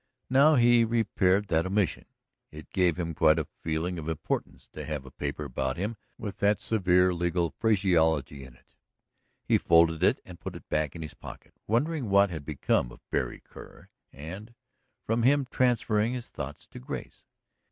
[0.31, 2.05] Now he repaired that omission.
[2.51, 6.37] It gave him quite a feeling of importance to have a paper about him with
[6.37, 8.73] that severe legal phraseology in it.
[9.43, 12.99] He folded it and put it back in his pocket, wondering what had become of
[13.11, 14.55] Berry Kerr, and
[15.05, 17.27] from him transferring his thoughts to Grace.